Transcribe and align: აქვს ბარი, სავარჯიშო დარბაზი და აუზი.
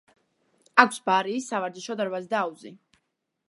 აქვს 0.83 0.97
ბარი, 1.11 1.37
სავარჯიშო 1.49 1.99
დარბაზი 2.01 2.33
და 2.35 2.43
აუზი. 2.43 2.77